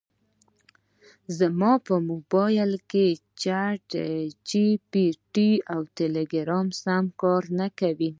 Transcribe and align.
زما 1.39 1.73
مبایل 2.09 2.73
کې 2.91 3.07
چټ 3.41 3.87
جي 4.49 4.67
پي 4.91 5.05
ټي 5.33 5.49
او 5.73 5.79
ټیلیګرام 5.97 6.67
سم 6.81 7.03
کار 7.21 7.43
نکوي 7.59 8.09